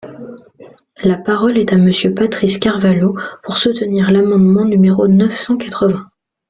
La 1.03 1.15
parole 1.15 1.59
est 1.59 1.73
à 1.73 1.77
Monsieur 1.77 2.11
Patrice 2.15 2.57
Carvalho, 2.57 3.15
pour 3.43 3.59
soutenir 3.59 4.09
l’amendement 4.09 4.65
numéro 4.65 5.07
neuf 5.07 5.39
cent 5.39 5.57
quatre-vingts. 5.57 6.07